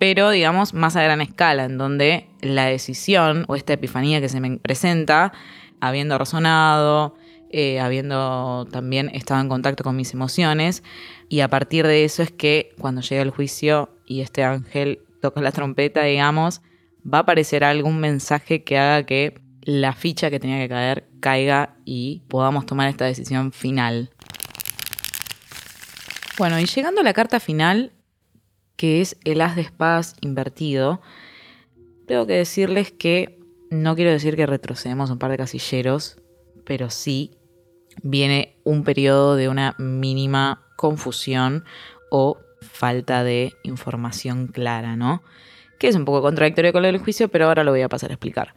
pero 0.00 0.30
digamos 0.30 0.72
más 0.72 0.96
a 0.96 1.02
gran 1.02 1.20
escala, 1.20 1.66
en 1.66 1.76
donde 1.76 2.26
la 2.40 2.64
decisión 2.64 3.44
o 3.48 3.54
esta 3.54 3.74
epifanía 3.74 4.22
que 4.22 4.30
se 4.30 4.40
me 4.40 4.56
presenta, 4.56 5.34
habiendo 5.78 6.16
razonado, 6.16 7.16
eh, 7.50 7.80
habiendo 7.80 8.66
también 8.72 9.10
estado 9.10 9.42
en 9.42 9.50
contacto 9.50 9.84
con 9.84 9.96
mis 9.96 10.14
emociones, 10.14 10.82
y 11.28 11.40
a 11.40 11.48
partir 11.48 11.86
de 11.86 12.04
eso 12.04 12.22
es 12.22 12.30
que 12.30 12.74
cuando 12.78 13.02
llega 13.02 13.20
el 13.20 13.28
juicio 13.28 13.90
y 14.06 14.22
este 14.22 14.42
ángel 14.42 15.00
toca 15.20 15.42
la 15.42 15.52
trompeta, 15.52 16.02
digamos, 16.04 16.62
va 17.04 17.18
a 17.18 17.20
aparecer 17.20 17.62
algún 17.62 18.00
mensaje 18.00 18.64
que 18.64 18.78
haga 18.78 19.04
que 19.04 19.38
la 19.60 19.92
ficha 19.92 20.30
que 20.30 20.40
tenía 20.40 20.60
que 20.60 20.70
caer 20.70 21.08
caiga 21.20 21.76
y 21.84 22.22
podamos 22.28 22.64
tomar 22.64 22.88
esta 22.88 23.04
decisión 23.04 23.52
final. 23.52 24.08
Bueno, 26.38 26.58
y 26.58 26.64
llegando 26.64 27.02
a 27.02 27.04
la 27.04 27.12
carta 27.12 27.38
final, 27.38 27.92
que 28.80 29.02
es 29.02 29.18
el 29.24 29.42
as 29.42 29.56
de 29.56 29.60
espadas 29.60 30.16
invertido, 30.22 31.02
tengo 32.06 32.26
que 32.26 32.32
decirles 32.32 32.90
que 32.90 33.38
no 33.70 33.94
quiero 33.94 34.10
decir 34.10 34.36
que 34.36 34.46
retrocedemos 34.46 35.10
un 35.10 35.18
par 35.18 35.30
de 35.30 35.36
casilleros, 35.36 36.16
pero 36.64 36.88
sí 36.88 37.36
viene 38.02 38.56
un 38.64 38.82
periodo 38.82 39.36
de 39.36 39.50
una 39.50 39.74
mínima 39.76 40.64
confusión 40.78 41.66
o 42.10 42.38
falta 42.62 43.22
de 43.22 43.52
información 43.64 44.46
clara, 44.46 44.96
¿no? 44.96 45.22
Que 45.78 45.88
es 45.88 45.94
un 45.94 46.06
poco 46.06 46.22
contradictorio 46.22 46.72
con 46.72 46.80
lo 46.80 46.88
del 46.88 47.00
juicio, 47.00 47.28
pero 47.28 47.48
ahora 47.48 47.64
lo 47.64 47.72
voy 47.72 47.82
a 47.82 47.90
pasar 47.90 48.08
a 48.08 48.14
explicar. 48.14 48.54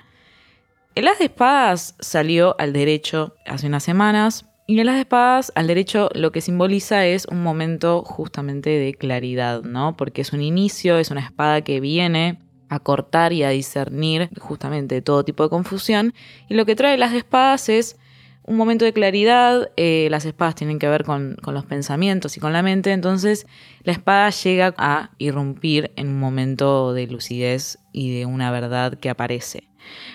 El 0.96 1.10
as 1.10 1.20
de 1.20 1.26
espadas 1.26 1.98
salió 2.00 2.56
al 2.60 2.72
derecho 2.72 3.36
hace 3.46 3.68
unas 3.68 3.84
semanas, 3.84 4.46
y 4.66 4.80
en 4.80 4.86
las 4.86 4.98
espadas, 4.98 5.52
al 5.56 5.68
derecho, 5.68 6.10
lo 6.14 6.32
que 6.32 6.40
simboliza 6.40 7.06
es 7.06 7.26
un 7.26 7.44
momento 7.44 8.04
justamente 8.04 8.70
de 8.70 8.94
claridad, 8.94 9.62
¿no? 9.64 9.98
Porque 9.98 10.22
es 10.22 10.32
un 10.32 10.42
inicio, 10.42 10.98
es 10.98 11.12
una 11.12 11.22
espada 11.22 11.62
que 11.62 11.82
viene 11.82 12.40
a 12.70 12.80
cortar 12.80 13.34
y 13.34 13.44
a 13.44 13.50
discernir 13.50 14.30
justamente 14.40 15.02
todo 15.02 15.26
tipo 15.26 15.44
de 15.44 15.50
confusión. 15.50 16.14
Y 16.48 16.54
lo 16.54 16.66
que 16.66 16.76
trae 16.76 16.98
las 16.98 17.14
espadas 17.14 17.68
es 17.68 17.98
un 18.46 18.56
momento 18.56 18.86
de 18.86 18.94
claridad, 18.94 19.70
eh, 19.76 20.08
las 20.10 20.26
espadas 20.26 20.56
tienen 20.56 20.80
que 20.80 20.88
ver 20.88 21.04
con, 21.04 21.38
con, 21.42 21.54
los 21.54 21.66
pensamientos 21.66 22.38
y 22.38 22.40
con 22.40 22.52
la 22.52 22.62
mente, 22.62 22.92
entonces 22.92 23.48
la 23.84 23.94
espada 23.94 24.30
llega 24.30 24.74
a 24.78 25.12
irrumpir 25.18 25.92
en 25.96 26.10
un 26.10 26.20
momento 26.20 26.94
de 26.94 27.08
lucidez 27.08 27.80
y 27.94 28.18
de 28.18 28.26
una 28.26 28.52
verdad 28.52 28.98
que 28.98 29.10
aparece. 29.10 29.73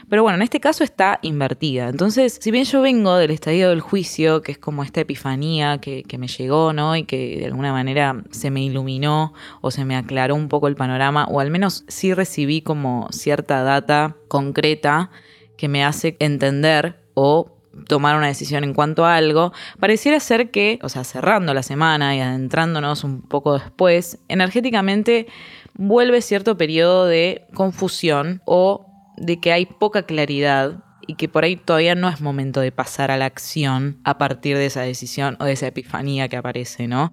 Pero 0.09 0.23
bueno, 0.23 0.37
en 0.37 0.43
este 0.43 0.61
caso 0.61 0.85
está 0.85 1.19
invertida. 1.23 1.89
Entonces, 1.89 2.39
si 2.41 2.51
bien 2.51 2.65
yo 2.65 2.81
vengo 2.83 3.17
del 3.17 3.31
estadio 3.31 3.71
del 3.71 3.81
juicio, 3.81 4.43
que 4.43 4.53
es 4.53 4.59
como 4.59 4.83
esta 4.83 5.01
epifanía 5.01 5.79
que, 5.79 6.05
me 6.19 6.29
llegó, 6.29 6.73
¿no? 6.73 6.97
Y 6.97 7.05
que 7.05 7.39
de 7.39 7.47
alguna 7.47 7.73
manera 7.73 8.23
se 8.31 8.51
me 8.51 8.63
iluminó 8.63 9.35
o 9.61 9.71
se 9.71 9.85
me 9.85 9.97
aclaró 9.97 10.35
un 10.35 10.49
poco 10.49 10.69
el 10.69 10.75
panorama, 10.75 11.27
o 11.31 11.41
al 11.41 11.51
menos 11.51 11.85
sí 11.89 12.15
recibí 12.15 12.63
como 12.63 13.09
cierta 13.11 13.63
data 13.63 14.17
concreta 14.29 15.11
que 15.57 15.69
me 15.69 15.85
hace 15.85 16.17
entender 16.21 17.01
o 17.15 17.59
tomar 17.87 18.17
una 18.17 18.27
decisión 18.27 18.65
en 18.65 18.75
cuanto 18.75 19.05
a 19.05 19.17
algo, 19.17 19.53
pareciera 19.79 20.19
ser 20.21 20.51
que, 20.51 20.79
o 20.83 20.89
sea, 20.89 21.05
cerrando 21.05 21.55
la 21.55 21.63
semana 21.63 22.17
y 22.17 22.21
adentrándonos 22.21 23.05
un 23.05 23.23
poco 23.23 23.59
después, 23.59 24.19
energéticamente 24.29 25.27
vuelve 25.75 26.21
cierto 26.23 26.57
periodo 26.57 27.07
de 27.07 27.47
confusión 27.55 28.43
o 28.47 28.88
de 29.21 29.41
que 29.41 29.53
hay 29.53 29.67
poca 29.67 30.03
claridad 30.03 30.85
y 31.07 31.15
que 31.15 31.29
por 31.29 31.45
ahí 31.45 31.57
todavía 31.57 31.95
no 31.95 32.09
es 32.09 32.21
momento 32.21 32.61
de 32.61 32.73
pasar 32.73 33.11
a 33.11 33.17
la 33.17 33.25
acción 33.25 33.99
a 34.05 34.19
partir 34.19 34.57
de 34.57 34.67
esa 34.67 34.83
decisión 34.83 35.37
o 35.41 35.45
de 35.45 35.53
esa 35.53 35.67
epifanía 35.67 36.29
que 36.29 36.37
aparece, 36.37 36.87
¿no? 36.87 37.13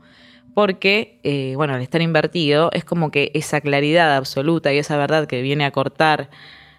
Porque, 0.54 1.20
eh, 1.24 1.54
bueno, 1.56 1.74
al 1.74 1.82
estar 1.82 2.02
invertido 2.02 2.70
es 2.74 2.86
como 2.86 3.12
que 3.12 3.32
esa 3.34 3.62
claridad 3.62 4.16
absoluta 4.16 4.74
y 4.74 4.78
esa 4.78 4.98
verdad 4.98 5.28
que 5.28 5.42
viene 5.42 5.66
a 5.66 5.72
cortar 5.72 6.30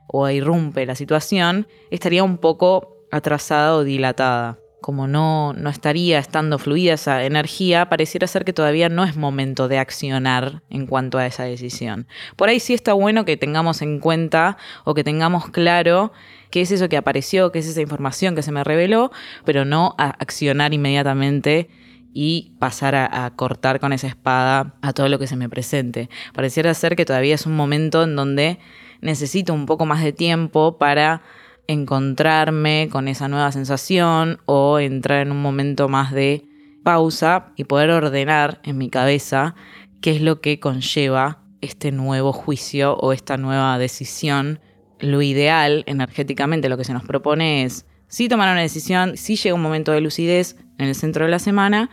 o 0.06 0.28
irrumpe 0.28 0.86
la 0.86 0.94
situación 0.94 1.66
estaría 1.90 2.22
un 2.22 2.38
poco 2.38 2.96
atrasada 3.10 3.74
o 3.74 3.84
dilatada. 3.84 4.58
Como 4.80 5.06
no, 5.06 5.52
no 5.54 5.70
estaría 5.70 6.18
estando 6.18 6.58
fluida 6.58 6.94
esa 6.94 7.24
energía, 7.24 7.88
pareciera 7.88 8.26
ser 8.26 8.44
que 8.44 8.52
todavía 8.52 8.88
no 8.88 9.04
es 9.04 9.16
momento 9.16 9.68
de 9.68 9.78
accionar 9.78 10.62
en 10.70 10.86
cuanto 10.86 11.18
a 11.18 11.26
esa 11.26 11.44
decisión. 11.44 12.06
Por 12.36 12.48
ahí 12.48 12.60
sí 12.60 12.74
está 12.74 12.92
bueno 12.92 13.24
que 13.24 13.36
tengamos 13.36 13.82
en 13.82 13.98
cuenta 14.00 14.58
o 14.84 14.94
que 14.94 15.02
tengamos 15.02 15.50
claro 15.50 16.12
qué 16.50 16.60
es 16.60 16.70
eso 16.70 16.88
que 16.88 16.96
apareció, 16.96 17.52
qué 17.52 17.58
es 17.58 17.66
esa 17.66 17.80
información 17.80 18.34
que 18.34 18.42
se 18.42 18.52
me 18.52 18.64
reveló, 18.64 19.10
pero 19.44 19.64
no 19.64 19.94
a 19.98 20.10
accionar 20.10 20.72
inmediatamente 20.74 21.68
y 22.12 22.54
pasar 22.58 22.94
a, 22.94 23.26
a, 23.26 23.30
cortar 23.36 23.80
con 23.80 23.92
esa 23.92 24.06
espada 24.06 24.74
a 24.80 24.92
todo 24.92 25.08
lo 25.08 25.18
que 25.18 25.26
se 25.26 25.36
me 25.36 25.48
presente. 25.48 26.08
Pareciera 26.32 26.72
ser 26.74 26.96
que 26.96 27.04
todavía 27.04 27.34
es 27.34 27.44
un 27.44 27.56
momento 27.56 28.04
en 28.04 28.16
donde 28.16 28.58
necesito 29.00 29.52
un 29.52 29.66
poco 29.66 29.86
más 29.86 30.02
de 30.02 30.12
tiempo 30.12 30.78
para 30.78 31.22
encontrarme 31.68 32.88
con 32.90 33.08
esa 33.08 33.28
nueva 33.28 33.52
sensación 33.52 34.38
o 34.46 34.78
entrar 34.78 35.22
en 35.22 35.32
un 35.32 35.42
momento 35.42 35.88
más 35.88 36.12
de 36.12 36.44
pausa 36.82 37.52
y 37.56 37.64
poder 37.64 37.90
ordenar 37.90 38.60
en 38.62 38.78
mi 38.78 38.90
cabeza 38.90 39.54
qué 40.00 40.16
es 40.16 40.20
lo 40.22 40.40
que 40.40 40.60
conlleva 40.60 41.38
este 41.60 41.90
nuevo 41.92 42.32
juicio 42.32 42.96
o 42.96 43.12
esta 43.12 43.36
nueva 43.36 43.78
decisión. 43.78 44.60
Lo 45.00 45.20
ideal 45.22 45.84
energéticamente, 45.86 46.68
lo 46.68 46.76
que 46.76 46.84
se 46.84 46.92
nos 46.92 47.04
propone 47.04 47.64
es 47.64 47.86
sí 48.08 48.28
tomar 48.28 48.52
una 48.52 48.62
decisión, 48.62 49.16
sí 49.16 49.36
llega 49.36 49.54
un 49.54 49.62
momento 49.62 49.92
de 49.92 50.00
lucidez 50.00 50.56
en 50.78 50.86
el 50.86 50.94
centro 50.94 51.24
de 51.24 51.30
la 51.30 51.38
semana, 51.38 51.90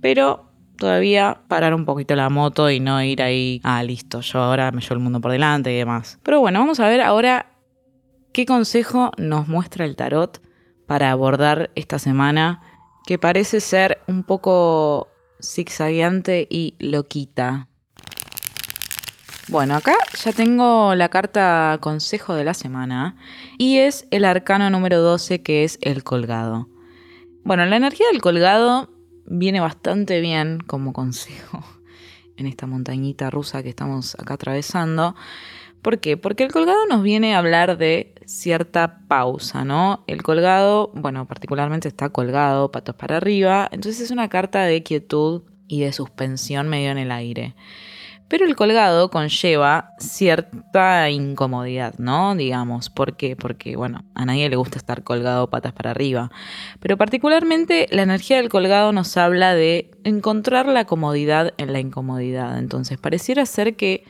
pero 0.00 0.50
todavía 0.76 1.42
parar 1.48 1.74
un 1.74 1.84
poquito 1.84 2.16
la 2.16 2.28
moto 2.28 2.70
y 2.70 2.80
no 2.80 3.02
ir 3.02 3.22
ahí, 3.22 3.60
ah, 3.62 3.82
listo, 3.82 4.20
yo 4.20 4.40
ahora 4.40 4.72
me 4.72 4.80
llevo 4.80 4.94
el 4.94 5.00
mundo 5.00 5.20
por 5.20 5.30
delante 5.30 5.72
y 5.72 5.76
demás. 5.76 6.18
Pero 6.22 6.40
bueno, 6.40 6.58
vamos 6.58 6.80
a 6.80 6.88
ver 6.88 7.00
ahora 7.00 7.53
qué 8.34 8.46
consejo 8.46 9.12
nos 9.16 9.46
muestra 9.46 9.84
el 9.84 9.94
tarot 9.94 10.42
para 10.86 11.12
abordar 11.12 11.70
esta 11.76 12.00
semana 12.00 12.60
que 13.06 13.16
parece 13.16 13.60
ser 13.60 14.00
un 14.08 14.24
poco 14.24 15.08
zigzagueante 15.40 16.48
y 16.50 16.74
loquita. 16.80 17.68
Bueno, 19.46 19.76
acá 19.76 19.94
ya 20.24 20.32
tengo 20.32 20.96
la 20.96 21.10
carta 21.10 21.78
consejo 21.80 22.34
de 22.34 22.42
la 22.42 22.54
semana 22.54 23.16
y 23.56 23.78
es 23.78 24.08
el 24.10 24.24
arcano 24.24 24.68
número 24.68 25.00
12 25.00 25.42
que 25.42 25.62
es 25.62 25.78
el 25.80 26.02
colgado. 26.02 26.68
Bueno, 27.44 27.64
la 27.66 27.76
energía 27.76 28.06
del 28.10 28.20
colgado 28.20 28.90
viene 29.26 29.60
bastante 29.60 30.20
bien 30.20 30.58
como 30.58 30.92
consejo 30.92 31.62
en 32.36 32.46
esta 32.46 32.66
montañita 32.66 33.30
rusa 33.30 33.62
que 33.62 33.68
estamos 33.68 34.16
acá 34.16 34.34
atravesando. 34.34 35.14
¿Por 35.84 36.00
qué? 36.00 36.16
Porque 36.16 36.44
el 36.44 36.50
colgado 36.50 36.86
nos 36.86 37.02
viene 37.02 37.34
a 37.34 37.38
hablar 37.38 37.76
de 37.76 38.13
cierta 38.26 39.00
pausa, 39.08 39.64
¿no? 39.64 40.04
El 40.06 40.22
colgado, 40.22 40.90
bueno, 40.94 41.26
particularmente 41.26 41.88
está 41.88 42.08
colgado, 42.10 42.70
patos 42.70 42.94
para 42.94 43.16
arriba, 43.16 43.68
entonces 43.72 44.02
es 44.02 44.10
una 44.10 44.28
carta 44.28 44.62
de 44.62 44.82
quietud 44.82 45.42
y 45.68 45.80
de 45.80 45.92
suspensión 45.92 46.68
medio 46.68 46.90
en 46.90 46.98
el 46.98 47.10
aire. 47.10 47.54
Pero 48.26 48.46
el 48.46 48.56
colgado 48.56 49.10
conlleva 49.10 49.90
cierta 49.98 51.10
incomodidad, 51.10 51.94
¿no? 51.98 52.34
Digamos, 52.34 52.88
¿por 52.88 53.16
qué? 53.16 53.36
Porque, 53.36 53.76
bueno, 53.76 54.04
a 54.14 54.24
nadie 54.24 54.48
le 54.48 54.56
gusta 54.56 54.78
estar 54.78 55.04
colgado 55.04 55.50
patas 55.50 55.74
para 55.74 55.90
arriba. 55.90 56.30
Pero 56.80 56.96
particularmente 56.96 57.86
la 57.90 58.02
energía 58.02 58.38
del 58.38 58.48
colgado 58.48 58.92
nos 58.92 59.16
habla 59.18 59.54
de 59.54 59.90
encontrar 60.04 60.66
la 60.66 60.86
comodidad 60.86 61.52
en 61.58 61.72
la 61.74 61.80
incomodidad. 61.80 62.58
Entonces, 62.58 62.98
pareciera 62.98 63.44
ser 63.44 63.76
que 63.76 64.04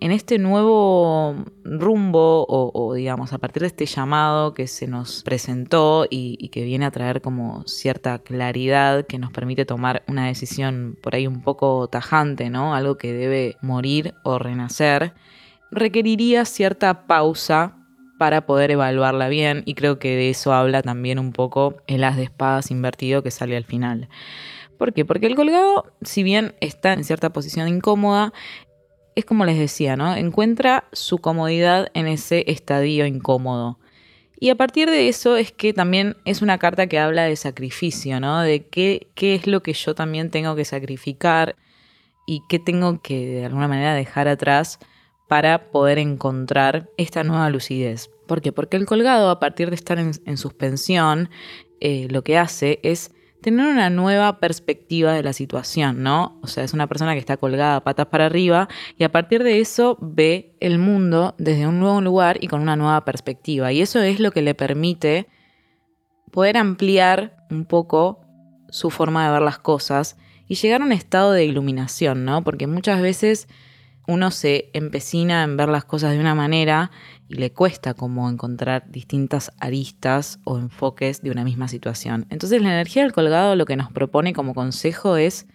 en 0.00 0.12
este 0.12 0.38
nuevo 0.38 1.44
rumbo 1.64 2.46
o, 2.48 2.94
digamos 2.94 3.32
a 3.32 3.38
partir 3.38 3.62
de 3.62 3.68
este 3.68 3.86
llamado 3.86 4.54
que 4.54 4.66
se 4.66 4.86
nos 4.86 5.22
presentó 5.22 6.06
y, 6.08 6.48
que 6.48 6.64
viene 6.64 6.86
a 6.86 6.90
traer 6.90 7.20
como 7.20 7.64
cierta 7.66 8.18
claridad 8.18 9.06
que 9.06 9.18
nos 9.18 9.32
permite 9.32 9.64
tomar 9.64 10.02
una 10.06 10.26
decisión 10.26 10.96
por 11.02 11.14
ahí 11.14 11.26
un 11.26 11.42
poco 11.42 11.88
tajante, 11.88 12.50
¿no? 12.50 12.74
Algo 12.74 12.96
que 12.96 13.12
debe 13.12 13.56
morir 13.60 14.14
o 14.24 14.38
renacer, 14.38 15.14
requeriría 15.70 16.44
cierta 16.44 17.06
pausa 17.06 17.76
para 18.18 18.46
poder 18.46 18.70
evaluarla 18.70 19.28
bien 19.28 19.62
y 19.64 19.74
creo 19.74 19.98
que 19.98 20.16
de 20.16 20.30
eso 20.30 20.52
habla 20.52 20.82
también 20.82 21.18
un 21.18 21.32
poco 21.32 21.76
el 21.86 22.04
as 22.04 22.16
de 22.16 22.24
espadas 22.24 22.70
invertido 22.70 23.22
que 23.22 23.30
sale 23.30 23.56
al 23.56 23.64
final. 23.64 24.08
¿Por 24.78 24.92
qué? 24.92 25.04
Porque 25.04 25.26
el 25.26 25.34
colgado, 25.34 25.92
si 26.02 26.22
bien 26.22 26.54
está 26.60 26.92
en 26.92 27.02
cierta 27.02 27.30
posición 27.30 27.68
incómoda, 27.68 28.32
es 29.18 29.24
como 29.24 29.44
les 29.44 29.58
decía, 29.58 29.96
¿no? 29.96 30.14
Encuentra 30.14 30.84
su 30.92 31.18
comodidad 31.18 31.88
en 31.94 32.06
ese 32.06 32.44
estadio 32.46 33.04
incómodo. 33.04 33.80
Y 34.38 34.50
a 34.50 34.54
partir 34.54 34.88
de 34.88 35.08
eso 35.08 35.36
es 35.36 35.50
que 35.50 35.72
también 35.72 36.16
es 36.24 36.40
una 36.40 36.58
carta 36.58 36.86
que 36.86 37.00
habla 37.00 37.24
de 37.24 37.34
sacrificio, 37.34 38.20
¿no? 38.20 38.40
De 38.42 38.68
qué, 38.68 39.08
qué 39.16 39.34
es 39.34 39.48
lo 39.48 39.60
que 39.60 39.72
yo 39.72 39.96
también 39.96 40.30
tengo 40.30 40.54
que 40.54 40.64
sacrificar 40.64 41.56
y 42.28 42.42
qué 42.48 42.60
tengo 42.60 43.02
que 43.02 43.26
de 43.26 43.46
alguna 43.46 43.66
manera 43.66 43.92
dejar 43.94 44.28
atrás 44.28 44.78
para 45.26 45.72
poder 45.72 45.98
encontrar 45.98 46.88
esta 46.96 47.24
nueva 47.24 47.50
lucidez. 47.50 48.10
¿Por 48.28 48.40
qué? 48.40 48.52
Porque 48.52 48.76
el 48.76 48.86
colgado, 48.86 49.30
a 49.30 49.40
partir 49.40 49.70
de 49.70 49.74
estar 49.74 49.98
en, 49.98 50.36
suspensión, 50.36 51.28
eh, 51.80 52.06
lo 52.08 52.22
que 52.22 52.38
hace 52.38 52.78
es 52.84 53.10
tener 53.40 53.66
una 53.66 53.90
nueva 53.90 54.40
perspectiva 54.40 55.12
de 55.12 55.22
la 55.22 55.32
situación, 55.32 56.02
¿no? 56.02 56.38
O 56.42 56.46
sea, 56.46 56.64
es 56.64 56.72
una 56.72 56.86
persona 56.86 57.12
que 57.12 57.20
está 57.20 57.36
colgada 57.36 57.82
patas 57.84 58.06
para 58.06 58.26
arriba 58.26 58.68
y 58.96 59.04
a 59.04 59.12
partir 59.12 59.42
de 59.42 59.60
eso 59.60 59.96
ve 60.00 60.56
el 60.60 60.78
mundo 60.78 61.34
desde 61.38 61.66
un 61.66 61.78
nuevo 61.78 62.00
lugar 62.00 62.38
y 62.40 62.48
con 62.48 62.60
una 62.60 62.76
nueva 62.76 63.04
perspectiva. 63.04 63.72
Y 63.72 63.80
eso 63.80 64.00
es 64.00 64.20
lo 64.20 64.32
que 64.32 64.42
le 64.42 64.54
permite 64.54 65.28
poder 66.30 66.56
ampliar 66.56 67.46
un 67.50 67.64
poco 67.64 68.20
su 68.70 68.90
forma 68.90 69.26
de 69.26 69.32
ver 69.32 69.42
las 69.42 69.58
cosas 69.58 70.16
y 70.46 70.56
llegar 70.56 70.82
a 70.82 70.84
un 70.84 70.92
estado 70.92 71.32
de 71.32 71.44
iluminación, 71.44 72.24
¿no? 72.24 72.42
Porque 72.42 72.66
muchas 72.66 73.00
veces 73.00 73.48
uno 74.08 74.30
se 74.30 74.70
empecina 74.72 75.44
en 75.44 75.58
ver 75.58 75.68
las 75.68 75.84
cosas 75.84 76.14
de 76.14 76.18
una 76.18 76.34
manera 76.34 76.90
y 77.28 77.34
le 77.34 77.52
cuesta 77.52 77.92
como 77.92 78.28
encontrar 78.30 78.90
distintas 78.90 79.52
aristas 79.60 80.40
o 80.44 80.58
enfoques 80.58 81.20
de 81.20 81.30
una 81.30 81.44
misma 81.44 81.68
situación. 81.68 82.26
Entonces 82.30 82.62
la 82.62 82.70
energía 82.70 83.02
del 83.02 83.12
colgado 83.12 83.54
lo 83.54 83.66
que 83.66 83.76
nos 83.76 83.92
propone 83.92 84.32
como 84.32 84.54
consejo 84.54 85.18
es 85.18 85.46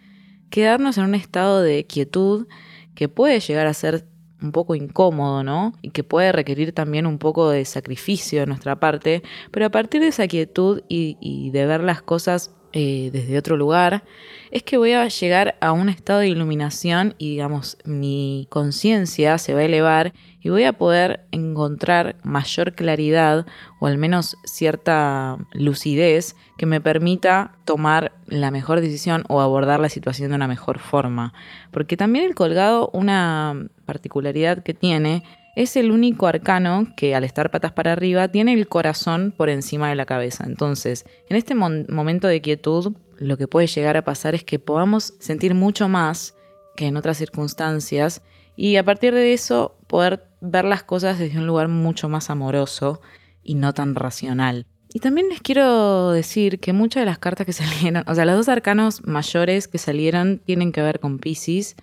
quedarnos 0.52 1.00
en 1.00 1.06
un 1.06 1.16
estado 1.16 1.64
de 1.64 1.88
quietud 1.88 2.48
que 2.94 3.10
puede 3.10 3.40
llegar 3.40 3.66
a 3.66 3.74
ser 3.74 4.06
un 4.40 4.52
poco 4.52 4.76
incómodo, 4.76 5.44
¿no? 5.44 5.74
Y 5.82 5.90
que 5.90 6.04
puede 6.04 6.32
requerir 6.32 6.74
también 6.74 7.08
un 7.08 7.18
poco 7.18 7.50
de 7.50 7.66
sacrificio 7.66 8.42
de 8.42 8.46
nuestra 8.46 8.80
parte, 8.80 9.24
pero 9.50 9.66
a 9.66 9.72
partir 9.72 10.02
de 10.02 10.10
esa 10.10 10.28
quietud 10.28 10.84
y, 10.88 11.50
de 11.50 11.66
ver 11.66 11.82
las 11.82 12.04
cosas 12.04 12.56
eh, 12.74 13.12
desde 13.14 13.38
otro 13.38 13.56
lugar, 13.56 14.04
es 14.50 14.64
que 14.64 14.78
voy 14.78 14.94
a 14.94 15.08
llegar 15.08 15.56
a 15.62 15.72
un 15.72 15.90
estado 15.90 16.20
de 16.20 16.30
iluminación 16.30 17.14
y 17.18 17.30
digamos 17.30 17.78
mi 17.86 18.48
conciencia 18.50 19.38
se 19.38 19.54
va 19.54 19.60
a 19.60 19.66
elevar 19.66 20.14
y 20.42 20.50
voy 20.50 20.64
a 20.64 20.74
poder 20.74 21.26
encontrar 21.32 22.16
mayor 22.24 22.74
claridad 22.74 23.46
o 23.80 23.88
al 23.88 23.98
menos 23.98 24.38
cierta 24.44 25.38
lucidez 25.54 26.36
que 26.58 26.66
me 26.66 26.82
permita 26.82 27.56
tomar 27.64 28.12
la 28.28 28.52
mejor 28.52 28.82
decisión 28.82 29.24
o 29.30 29.40
abordar 29.40 29.80
la 29.80 29.90
situación 29.90 30.30
de 30.30 30.36
una 30.36 30.48
mejor 30.48 30.80
forma. 30.80 31.34
Porque 31.72 31.96
también 31.96 32.26
el 32.26 32.36
colgado, 32.36 32.90
una 32.92 33.68
particularidad 33.86 34.64
que 34.64 34.74
tiene 34.74 35.24
es 35.56 35.76
el 35.76 35.92
único 35.92 36.28
arcano 36.28 36.88
que 36.98 37.16
al 37.16 37.24
estar 37.24 37.52
patas 37.52 37.72
para 37.72 37.92
arriba 37.92 38.28
tiene 38.28 38.54
el 38.54 38.68
corazón 38.68 39.34
por 39.36 39.50
encima 39.50 39.90
de 39.90 39.96
la 39.96 40.06
cabeza. 40.06 40.46
Entonces, 40.48 41.06
en 41.30 41.38
este 41.38 41.54
momento 41.56 42.28
de 42.28 42.42
quietud, 42.42 42.94
lo 43.18 43.38
que 43.38 43.48
puede 43.48 43.68
llegar 43.68 43.96
a 43.98 44.04
pasar 44.04 44.36
es 44.36 44.44
que 44.44 44.60
podamos 44.60 45.14
sentir 45.20 45.54
mucho 45.54 45.88
más 45.88 46.36
que 46.76 46.88
en 46.88 46.98
otras 46.98 47.18
circunstancias 47.18 48.24
y 48.56 48.78
a 48.78 48.84
partir 48.84 49.14
de 49.14 49.34
eso 49.34 49.78
poder 49.88 50.26
ver 50.42 50.66
las 50.66 50.84
cosas 50.84 51.20
desde 51.20 51.38
un 51.38 51.48
lugar 51.48 51.68
mucho 51.68 52.10
más 52.10 52.30
amoroso 52.30 53.02
y 53.44 53.56
no 53.56 53.74
tan 53.74 53.96
racional. 53.96 54.66
Y 54.92 55.00
también 55.00 55.30
les 55.30 55.42
quiero 55.42 56.12
decir 56.12 56.60
que 56.60 56.74
muchas 56.74 57.02
de 57.02 57.06
las 57.06 57.18
cartas 57.20 57.46
que 57.46 57.54
salieron, 57.54 58.04
o 58.08 58.16
sea, 58.16 58.26
los 58.26 58.36
dos 58.36 58.50
arcanos 58.50 59.06
mayores 59.06 59.68
que 59.68 59.78
salieron 59.78 60.40
tienen 60.40 60.72
que 60.72 60.82
ver 60.82 61.00
con 61.00 61.20
Pisces. 61.20 61.76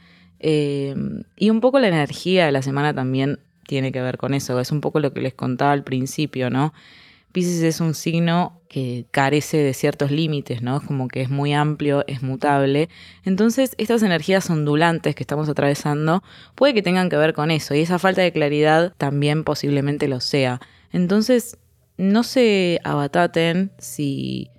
Eh, 0.42 0.94
y 1.36 1.50
un 1.50 1.60
poco 1.60 1.78
la 1.78 1.88
energía 1.88 2.46
de 2.46 2.52
la 2.52 2.62
semana 2.62 2.94
también 2.94 3.40
tiene 3.70 3.92
que 3.92 4.02
ver 4.02 4.18
con 4.18 4.34
eso. 4.34 4.58
Es 4.58 4.72
un 4.72 4.80
poco 4.80 4.98
lo 4.98 5.12
que 5.12 5.20
les 5.20 5.32
contaba 5.32 5.70
al 5.70 5.84
principio, 5.84 6.50
¿no? 6.50 6.74
Pisces 7.30 7.62
es 7.62 7.80
un 7.80 7.94
signo 7.94 8.60
que 8.68 9.06
carece 9.12 9.58
de 9.58 9.74
ciertos 9.74 10.10
límites, 10.10 10.60
¿no? 10.60 10.78
Es 10.78 10.82
como 10.82 11.06
que 11.06 11.22
es 11.22 11.30
muy 11.30 11.52
amplio, 11.52 12.02
es 12.08 12.20
mutable. 12.20 12.88
Entonces, 13.24 13.76
estas 13.78 14.02
energías 14.02 14.50
ondulantes 14.50 15.14
que 15.14 15.22
estamos 15.22 15.48
atravesando 15.48 16.24
puede 16.56 16.74
que 16.74 16.82
tengan 16.82 17.08
que 17.08 17.16
ver 17.16 17.32
con 17.32 17.52
eso. 17.52 17.72
Y 17.76 17.82
esa 17.82 18.00
falta 18.00 18.22
de 18.22 18.32
claridad 18.32 18.92
también 18.98 19.44
posiblemente 19.44 20.08
lo 20.08 20.18
sea. 20.18 20.60
Entonces, 20.90 21.56
no 21.96 22.24
se 22.24 22.80
abataten 22.82 23.70
si 23.78 24.50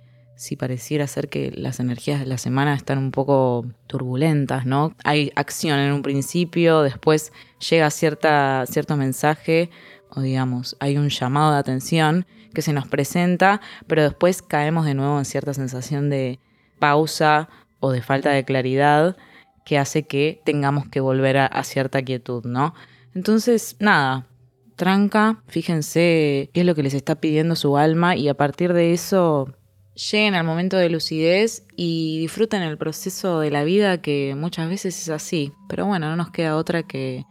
si 0.42 0.56
pareciera 0.56 1.06
ser 1.06 1.28
que 1.28 1.52
las 1.54 1.78
energías 1.78 2.18
de 2.18 2.26
la 2.26 2.36
semana 2.36 2.74
están 2.74 2.98
un 2.98 3.12
poco 3.12 3.64
turbulentas, 3.86 4.66
¿no? 4.66 4.92
Hay 5.04 5.30
acción 5.36 5.78
en 5.78 5.92
un 5.92 6.02
principio, 6.02 6.82
después 6.82 7.32
llega 7.70 7.88
cierta, 7.90 8.64
cierto 8.66 8.96
mensaje 8.96 9.70
o 10.10 10.20
digamos, 10.20 10.76
hay 10.80 10.96
un 10.96 11.10
llamado 11.10 11.52
de 11.52 11.58
atención 11.58 12.26
que 12.52 12.60
se 12.60 12.72
nos 12.72 12.88
presenta, 12.88 13.60
pero 13.86 14.02
después 14.02 14.42
caemos 14.42 14.84
de 14.84 14.94
nuevo 14.94 15.16
en 15.16 15.26
cierta 15.26 15.54
sensación 15.54 16.10
de 16.10 16.40
pausa 16.80 17.48
o 17.78 17.92
de 17.92 18.02
falta 18.02 18.30
de 18.30 18.44
claridad 18.44 19.16
que 19.64 19.78
hace 19.78 20.02
que 20.02 20.42
tengamos 20.44 20.88
que 20.88 20.98
volver 20.98 21.36
a, 21.38 21.46
a 21.46 21.62
cierta 21.62 22.02
quietud, 22.02 22.44
¿no? 22.46 22.74
Entonces, 23.14 23.76
nada, 23.78 24.26
tranca, 24.74 25.40
fíjense 25.46 26.50
qué 26.52 26.60
es 26.62 26.66
lo 26.66 26.74
que 26.74 26.82
les 26.82 26.94
está 26.94 27.14
pidiendo 27.14 27.54
su 27.54 27.76
alma 27.76 28.16
y 28.16 28.28
a 28.28 28.34
partir 28.34 28.72
de 28.72 28.92
eso 28.92 29.54
lleguen 29.94 30.34
al 30.34 30.44
momento 30.44 30.76
de 30.76 30.90
lucidez 30.90 31.66
y 31.76 32.18
disfruten 32.20 32.62
el 32.62 32.78
proceso 32.78 33.40
de 33.40 33.50
la 33.50 33.64
vida 33.64 34.00
que 34.00 34.34
muchas 34.36 34.68
veces 34.68 35.00
es 35.00 35.08
así. 35.08 35.52
Pero 35.68 35.86
bueno, 35.86 36.08
no 36.08 36.16
nos 36.16 36.30
queda 36.30 36.56
otra 36.56 36.82
que, 36.82 37.24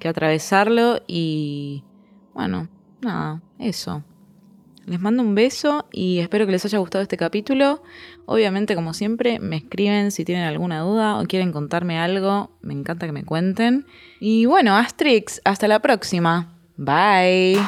que 0.00 0.08
atravesarlo 0.08 1.02
y 1.06 1.84
bueno, 2.34 2.68
nada, 3.00 3.42
eso. 3.58 4.04
Les 4.86 4.98
mando 4.98 5.22
un 5.22 5.34
beso 5.34 5.86
y 5.92 6.20
espero 6.20 6.46
que 6.46 6.52
les 6.52 6.64
haya 6.64 6.78
gustado 6.78 7.02
este 7.02 7.18
capítulo. 7.18 7.82
Obviamente, 8.24 8.74
como 8.74 8.94
siempre, 8.94 9.38
me 9.38 9.56
escriben 9.56 10.10
si 10.10 10.24
tienen 10.24 10.44
alguna 10.44 10.80
duda 10.80 11.20
o 11.20 11.26
quieren 11.26 11.52
contarme 11.52 11.98
algo. 11.98 12.56
Me 12.62 12.72
encanta 12.72 13.04
que 13.04 13.12
me 13.12 13.24
cuenten. 13.24 13.84
Y 14.18 14.46
bueno, 14.46 14.76
Astrix, 14.76 15.42
hasta 15.44 15.68
la 15.68 15.80
próxima. 15.80 16.58
Bye. 16.78 17.58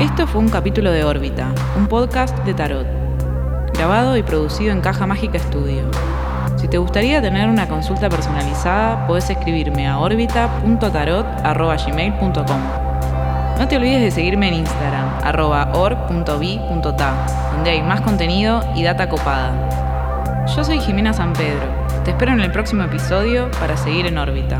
Esto 0.00 0.26
fue 0.26 0.40
un 0.40 0.48
capítulo 0.48 0.90
de 0.90 1.04
Órbita, 1.04 1.52
un 1.76 1.86
podcast 1.86 2.36
de 2.38 2.52
tarot, 2.52 2.84
grabado 3.74 4.16
y 4.16 4.24
producido 4.24 4.72
en 4.72 4.80
Caja 4.80 5.06
Mágica 5.06 5.38
Studio. 5.38 5.88
Si 6.56 6.66
te 6.66 6.78
gustaría 6.78 7.22
tener 7.22 7.48
una 7.48 7.68
consulta 7.68 8.08
personalizada, 8.08 9.06
puedes 9.06 9.30
escribirme 9.30 9.86
a 9.86 10.00
orbita.tarot.gmail.com. 10.00 12.60
No 13.56 13.68
te 13.68 13.76
olvides 13.76 14.02
de 14.02 14.10
seguirme 14.10 14.48
en 14.48 14.54
Instagram, 14.54 15.10
arroba 15.22 15.66
donde 15.66 17.70
hay 17.70 17.80
más 17.80 18.00
contenido 18.00 18.64
y 18.74 18.82
data 18.82 19.08
copada. 19.08 20.44
Yo 20.56 20.64
soy 20.64 20.80
Jimena 20.80 21.12
San 21.12 21.32
Pedro. 21.34 21.68
Te 22.04 22.10
espero 22.10 22.32
en 22.32 22.40
el 22.40 22.50
próximo 22.50 22.82
episodio 22.82 23.48
para 23.60 23.76
seguir 23.76 24.06
en 24.06 24.18
órbita. 24.18 24.58